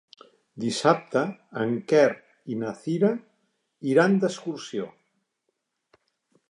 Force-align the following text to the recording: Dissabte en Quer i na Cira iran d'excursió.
Dissabte 0.61 1.21
en 1.65 1.75
Quer 1.91 2.07
i 2.55 2.57
na 2.63 2.73
Cira 2.79 3.13
iran 3.93 4.19
d'excursió. 4.25 4.89